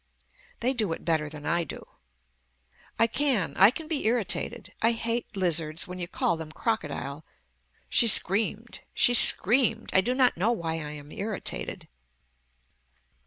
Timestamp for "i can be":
3.55-4.07